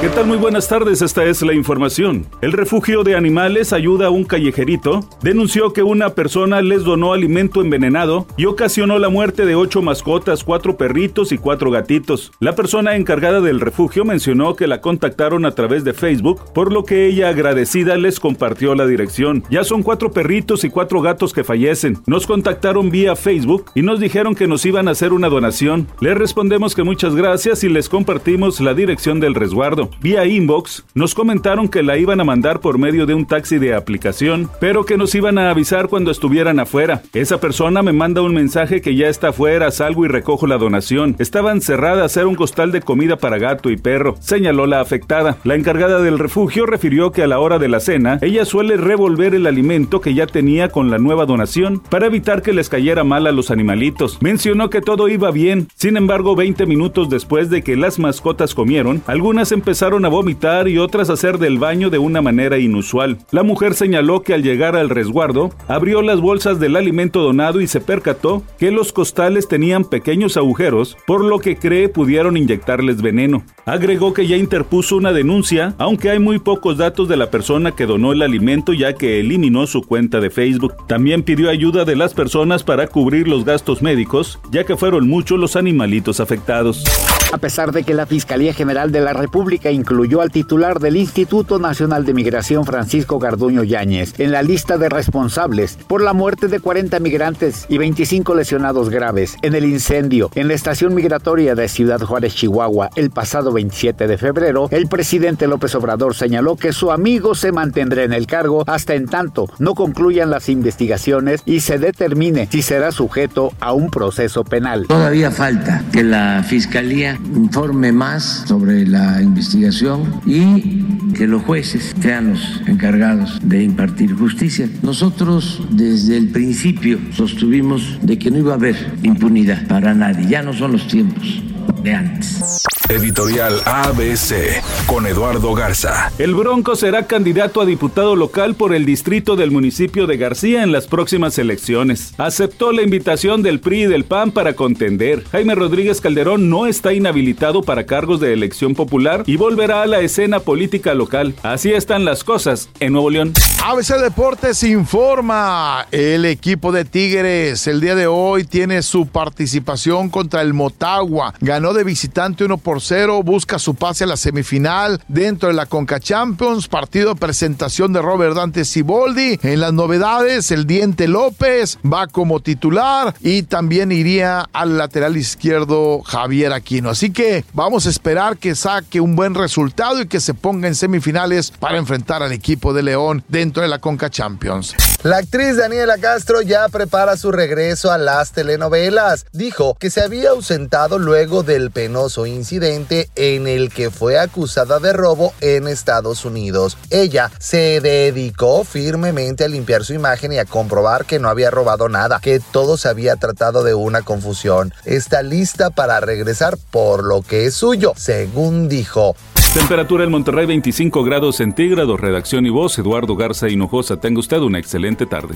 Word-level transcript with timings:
¿Qué 0.00 0.08
tal? 0.10 0.28
Muy 0.28 0.38
buenas 0.38 0.68
tardes, 0.68 1.02
esta 1.02 1.24
es 1.24 1.42
la 1.42 1.54
información. 1.54 2.24
El 2.40 2.52
refugio 2.52 3.02
de 3.02 3.16
animales 3.16 3.72
ayuda 3.72 4.06
a 4.06 4.10
un 4.10 4.22
callejerito. 4.22 5.00
Denunció 5.22 5.72
que 5.72 5.82
una 5.82 6.10
persona 6.10 6.62
les 6.62 6.84
donó 6.84 7.12
alimento 7.12 7.60
envenenado 7.62 8.24
y 8.36 8.44
ocasionó 8.44 9.00
la 9.00 9.08
muerte 9.08 9.44
de 9.44 9.56
ocho 9.56 9.82
mascotas, 9.82 10.44
cuatro 10.44 10.76
perritos 10.76 11.32
y 11.32 11.38
cuatro 11.38 11.72
gatitos. 11.72 12.30
La 12.38 12.54
persona 12.54 12.94
encargada 12.94 13.40
del 13.40 13.58
refugio 13.58 14.04
mencionó 14.04 14.54
que 14.54 14.68
la 14.68 14.80
contactaron 14.80 15.44
a 15.44 15.56
través 15.56 15.82
de 15.82 15.94
Facebook, 15.94 16.44
por 16.54 16.72
lo 16.72 16.84
que 16.84 17.06
ella 17.06 17.30
agradecida 17.30 17.96
les 17.96 18.20
compartió 18.20 18.76
la 18.76 18.86
dirección. 18.86 19.42
Ya 19.50 19.64
son 19.64 19.82
cuatro 19.82 20.12
perritos 20.12 20.62
y 20.62 20.70
cuatro 20.70 21.02
gatos 21.02 21.32
que 21.32 21.42
fallecen. 21.42 21.98
Nos 22.06 22.28
contactaron 22.28 22.90
vía 22.90 23.16
Facebook 23.16 23.72
y 23.74 23.82
nos 23.82 23.98
dijeron 23.98 24.36
que 24.36 24.46
nos 24.46 24.64
iban 24.64 24.86
a 24.86 24.92
hacer 24.92 25.12
una 25.12 25.28
donación. 25.28 25.88
Les 26.00 26.16
respondemos 26.16 26.76
que 26.76 26.84
muchas 26.84 27.16
gracias 27.16 27.64
y 27.64 27.68
les 27.68 27.88
compartimos 27.88 28.60
la 28.60 28.74
dirección 28.74 29.18
del 29.18 29.34
resguardo. 29.34 29.87
Vía 30.00 30.26
inbox 30.26 30.84
nos 30.94 31.14
comentaron 31.14 31.68
que 31.68 31.82
la 31.82 31.96
iban 31.96 32.20
a 32.20 32.24
mandar 32.24 32.60
por 32.60 32.78
medio 32.78 33.06
de 33.06 33.14
un 33.14 33.26
taxi 33.26 33.58
de 33.58 33.74
aplicación, 33.74 34.50
pero 34.60 34.84
que 34.84 34.96
nos 34.96 35.14
iban 35.14 35.38
a 35.38 35.50
avisar 35.50 35.88
cuando 35.88 36.10
estuvieran 36.10 36.60
afuera. 36.60 37.02
Esa 37.14 37.40
persona 37.40 37.82
me 37.82 37.92
manda 37.92 38.22
un 38.22 38.34
mensaje 38.34 38.80
que 38.80 38.94
ya 38.94 39.08
está 39.08 39.28
afuera, 39.28 39.70
salgo 39.70 40.04
y 40.04 40.08
recojo 40.08 40.46
la 40.46 40.58
donación. 40.58 41.16
Estaba 41.18 41.52
encerrada 41.52 42.02
a 42.02 42.06
hacer 42.06 42.26
un 42.26 42.34
costal 42.34 42.72
de 42.72 42.82
comida 42.82 43.16
para 43.16 43.38
gato 43.38 43.70
y 43.70 43.76
perro, 43.76 44.16
señaló 44.20 44.66
la 44.66 44.80
afectada. 44.80 45.38
La 45.44 45.54
encargada 45.54 46.00
del 46.02 46.18
refugio 46.18 46.66
refirió 46.66 47.12
que 47.12 47.22
a 47.22 47.26
la 47.26 47.38
hora 47.38 47.58
de 47.58 47.68
la 47.68 47.80
cena, 47.80 48.18
ella 48.20 48.44
suele 48.44 48.76
revolver 48.76 49.34
el 49.34 49.46
alimento 49.46 50.00
que 50.00 50.14
ya 50.14 50.26
tenía 50.26 50.68
con 50.68 50.90
la 50.90 50.98
nueva 50.98 51.26
donación 51.26 51.80
para 51.80 52.06
evitar 52.06 52.42
que 52.42 52.52
les 52.52 52.68
cayera 52.68 53.04
mal 53.04 53.26
a 53.26 53.32
los 53.32 53.50
animalitos. 53.50 54.20
Mencionó 54.20 54.70
que 54.70 54.80
todo 54.80 55.08
iba 55.08 55.30
bien, 55.30 55.68
sin 55.74 55.96
embargo 55.96 56.36
20 56.36 56.66
minutos 56.66 57.08
después 57.08 57.50
de 57.50 57.62
que 57.62 57.76
las 57.76 57.98
mascotas 57.98 58.54
comieron, 58.54 59.02
algunas 59.06 59.52
empezaron 59.52 59.77
empezaron 59.78 60.04
a 60.04 60.08
vomitar 60.08 60.66
y 60.66 60.76
otras 60.76 61.08
a 61.08 61.12
hacer 61.12 61.38
del 61.38 61.60
baño 61.60 61.88
de 61.88 61.98
una 61.98 62.20
manera 62.20 62.58
inusual. 62.58 63.18
La 63.30 63.44
mujer 63.44 63.74
señaló 63.74 64.22
que 64.22 64.34
al 64.34 64.42
llegar 64.42 64.74
al 64.74 64.90
resguardo, 64.90 65.52
abrió 65.68 66.02
las 66.02 66.20
bolsas 66.20 66.58
del 66.58 66.74
alimento 66.74 67.22
donado 67.22 67.60
y 67.60 67.68
se 67.68 67.80
percató 67.80 68.42
que 68.58 68.72
los 68.72 68.92
costales 68.92 69.46
tenían 69.46 69.84
pequeños 69.84 70.36
agujeros, 70.36 70.96
por 71.06 71.22
lo 71.22 71.38
que 71.38 71.56
cree 71.56 71.88
pudieron 71.88 72.36
inyectarles 72.36 73.02
veneno. 73.02 73.44
Agregó 73.66 74.12
que 74.12 74.26
ya 74.26 74.36
interpuso 74.36 74.96
una 74.96 75.12
denuncia, 75.12 75.76
aunque 75.78 76.10
hay 76.10 76.18
muy 76.18 76.40
pocos 76.40 76.76
datos 76.76 77.08
de 77.08 77.16
la 77.16 77.30
persona 77.30 77.70
que 77.76 77.86
donó 77.86 78.10
el 78.10 78.22
alimento 78.22 78.72
ya 78.72 78.94
que 78.94 79.20
eliminó 79.20 79.68
su 79.68 79.82
cuenta 79.82 80.18
de 80.18 80.30
Facebook. 80.30 80.74
También 80.88 81.22
pidió 81.22 81.50
ayuda 81.50 81.84
de 81.84 81.94
las 81.94 82.14
personas 82.14 82.64
para 82.64 82.88
cubrir 82.88 83.28
los 83.28 83.44
gastos 83.44 83.80
médicos, 83.80 84.40
ya 84.50 84.64
que 84.64 84.76
fueron 84.76 85.06
muchos 85.08 85.38
los 85.38 85.54
animalitos 85.54 86.18
afectados. 86.18 86.82
A 87.30 87.38
pesar 87.38 87.72
de 87.72 87.82
que 87.82 87.92
la 87.92 88.06
Fiscalía 88.06 88.54
General 88.54 88.90
de 88.90 89.02
la 89.02 89.12
República 89.12 89.70
incluyó 89.70 90.22
al 90.22 90.30
titular 90.30 90.80
del 90.80 90.96
Instituto 90.96 91.58
Nacional 91.58 92.06
de 92.06 92.14
Migración, 92.14 92.64
Francisco 92.64 93.18
Garduño 93.18 93.64
Yáñez, 93.64 94.18
en 94.18 94.32
la 94.32 94.42
lista 94.42 94.78
de 94.78 94.88
responsables 94.88 95.78
por 95.86 96.02
la 96.02 96.14
muerte 96.14 96.48
de 96.48 96.60
40 96.60 96.98
migrantes 97.00 97.66
y 97.68 97.76
25 97.76 98.34
lesionados 98.34 98.88
graves 98.88 99.36
en 99.42 99.54
el 99.54 99.66
incendio 99.66 100.30
en 100.34 100.48
la 100.48 100.54
estación 100.54 100.94
migratoria 100.94 101.54
de 101.54 101.68
Ciudad 101.68 102.00
Juárez, 102.00 102.34
Chihuahua, 102.34 102.90
el 102.96 103.10
pasado 103.10 103.52
27 103.52 104.06
de 104.06 104.16
febrero, 104.16 104.68
el 104.70 104.88
presidente 104.88 105.46
López 105.46 105.74
Obrador 105.74 106.14
señaló 106.14 106.56
que 106.56 106.72
su 106.72 106.90
amigo 106.90 107.34
se 107.34 107.52
mantendrá 107.52 108.04
en 108.04 108.14
el 108.14 108.26
cargo 108.26 108.64
hasta 108.66 108.94
en 108.94 109.06
tanto 109.06 109.48
no 109.58 109.74
concluyan 109.74 110.30
las 110.30 110.48
investigaciones 110.48 111.42
y 111.44 111.60
se 111.60 111.78
determine 111.78 112.48
si 112.50 112.62
será 112.62 112.92
sujeto 112.92 113.52
a 113.60 113.72
un 113.72 113.90
proceso 113.90 114.44
penal. 114.44 114.86
Todavía 114.86 115.30
falta 115.30 115.84
que 115.92 116.02
la 116.02 116.42
Fiscalía 116.42 117.17
informe 117.34 117.92
más 117.92 118.44
sobre 118.46 118.86
la 118.86 119.20
investigación 119.22 120.20
y 120.26 120.84
que 121.14 121.26
los 121.26 121.42
jueces 121.42 121.94
sean 122.00 122.30
los 122.30 122.62
encargados 122.66 123.38
de 123.42 123.62
impartir 123.62 124.14
justicia. 124.14 124.68
Nosotros 124.82 125.62
desde 125.70 126.16
el 126.16 126.28
principio 126.28 126.98
sostuvimos 127.12 127.98
de 128.02 128.18
que 128.18 128.30
no 128.30 128.38
iba 128.38 128.52
a 128.52 128.56
haber 128.56 128.76
impunidad 129.02 129.66
para 129.66 129.94
nadie, 129.94 130.28
ya 130.28 130.42
no 130.42 130.52
son 130.52 130.72
los 130.72 130.86
tiempos 130.86 131.42
de 131.82 131.94
antes. 131.94 132.62
Editorial 132.88 133.60
ABC 133.66 134.62
con 134.86 135.06
Eduardo 135.06 135.52
Garza. 135.54 136.10
El 136.18 136.34
Bronco 136.34 136.74
será 136.74 137.06
candidato 137.06 137.60
a 137.60 137.66
diputado 137.66 138.16
local 138.16 138.54
por 138.54 138.74
el 138.74 138.86
distrito 138.86 139.36
del 139.36 139.50
municipio 139.50 140.06
de 140.06 140.16
García 140.16 140.62
en 140.62 140.72
las 140.72 140.86
próximas 140.86 141.38
elecciones. 141.38 142.14
Aceptó 142.16 142.72
la 142.72 142.82
invitación 142.82 143.42
del 143.42 143.60
PRI 143.60 143.82
y 143.82 143.86
del 143.86 144.04
PAN 144.04 144.32
para 144.32 144.54
contender. 144.54 145.24
Jaime 145.30 145.54
Rodríguez 145.54 146.00
Calderón 146.00 146.48
no 146.48 146.66
está 146.66 146.94
inhabilitado 146.94 147.62
para 147.62 147.84
cargos 147.84 148.20
de 148.20 148.32
elección 148.32 148.74
popular 148.74 149.24
y 149.26 149.36
volverá 149.36 149.82
a 149.82 149.86
la 149.86 150.00
escena 150.00 150.40
política 150.40 150.94
local. 150.94 151.34
Así 151.42 151.72
están 151.72 152.04
las 152.04 152.24
cosas 152.24 152.70
en 152.80 152.94
Nuevo 152.94 153.10
León. 153.10 153.34
ABC 153.64 154.00
Deportes 154.00 154.62
informa. 154.62 155.86
El 155.90 156.24
equipo 156.24 156.72
de 156.72 156.84
Tigres 156.86 157.66
el 157.66 157.80
día 157.80 157.94
de 157.94 158.06
hoy 158.06 158.44
tiene 158.44 158.82
su 158.82 159.06
participación 159.06 160.08
contra 160.08 160.40
el 160.40 160.54
Motagua. 160.54 161.34
Ganó 161.58 161.72
de 161.72 161.82
visitante 161.82 162.44
1 162.44 162.58
por 162.58 162.80
0, 162.80 163.20
busca 163.24 163.58
su 163.58 163.74
pase 163.74 164.04
a 164.04 164.06
la 164.06 164.16
semifinal 164.16 165.02
dentro 165.08 165.48
de 165.48 165.56
la 165.56 165.66
Conca 165.66 165.98
Champions, 165.98 166.68
partido 166.68 167.14
de 167.14 167.20
presentación 167.20 167.92
de 167.92 168.00
Robert 168.00 168.36
Dante 168.36 168.64
Siboldi. 168.64 169.40
En 169.42 169.58
las 169.58 169.72
novedades, 169.72 170.52
el 170.52 170.68
Diente 170.68 171.08
López 171.08 171.80
va 171.84 172.06
como 172.06 172.38
titular 172.38 173.12
y 173.22 173.42
también 173.42 173.90
iría 173.90 174.48
al 174.52 174.78
lateral 174.78 175.16
izquierdo 175.16 176.00
Javier 176.02 176.52
Aquino. 176.52 176.90
Así 176.90 177.10
que 177.10 177.44
vamos 177.52 177.86
a 177.86 177.90
esperar 177.90 178.36
que 178.36 178.54
saque 178.54 179.00
un 179.00 179.16
buen 179.16 179.34
resultado 179.34 180.00
y 180.00 180.06
que 180.06 180.20
se 180.20 180.34
ponga 180.34 180.68
en 180.68 180.76
semifinales 180.76 181.50
para 181.50 181.76
enfrentar 181.76 182.22
al 182.22 182.30
equipo 182.30 182.72
de 182.72 182.84
León 182.84 183.24
dentro 183.26 183.64
de 183.64 183.68
la 183.68 183.80
Conca 183.80 184.10
Champions. 184.10 184.76
La 185.04 185.18
actriz 185.18 185.56
Daniela 185.56 185.96
Castro 185.98 186.42
ya 186.42 186.68
prepara 186.68 187.16
su 187.16 187.30
regreso 187.30 187.92
a 187.92 187.98
las 187.98 188.32
telenovelas. 188.32 189.26
Dijo 189.30 189.74
que 189.74 189.90
se 189.90 190.00
había 190.00 190.30
ausentado 190.30 190.98
luego 190.98 191.44
del 191.44 191.70
penoso 191.70 192.26
incidente 192.26 193.08
en 193.14 193.46
el 193.46 193.72
que 193.72 193.92
fue 193.92 194.18
acusada 194.18 194.80
de 194.80 194.92
robo 194.92 195.32
en 195.40 195.68
Estados 195.68 196.24
Unidos. 196.24 196.76
Ella 196.90 197.30
se 197.38 197.80
dedicó 197.80 198.64
firmemente 198.64 199.44
a 199.44 199.48
limpiar 199.48 199.84
su 199.84 199.94
imagen 199.94 200.32
y 200.32 200.38
a 200.38 200.46
comprobar 200.46 201.04
que 201.04 201.20
no 201.20 201.28
había 201.28 201.52
robado 201.52 201.88
nada, 201.88 202.18
que 202.20 202.40
todo 202.40 202.76
se 202.76 202.88
había 202.88 203.14
tratado 203.14 203.62
de 203.62 203.74
una 203.74 204.02
confusión. 204.02 204.74
Está 204.84 205.22
lista 205.22 205.70
para 205.70 206.00
regresar 206.00 206.58
por 206.72 207.04
lo 207.04 207.22
que 207.22 207.46
es 207.46 207.54
suyo, 207.54 207.92
según 207.96 208.68
dijo. 208.68 209.14
Temperatura 209.58 210.04
en 210.04 210.10
Monterrey 210.12 210.46
25 210.46 211.02
grados 211.02 211.34
centígrados. 211.36 211.98
Redacción 211.98 212.46
y 212.46 212.48
voz 212.48 212.78
Eduardo 212.78 213.16
Garza 213.16 213.48
Hinojosa. 213.48 213.96
Tenga 213.96 214.20
usted 214.20 214.38
una 214.38 214.60
excelente 214.60 215.04
tarde. 215.04 215.34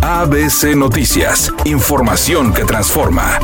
ABC 0.00 0.76
Noticias. 0.76 1.52
Información 1.64 2.54
que 2.54 2.64
transforma. 2.64 3.40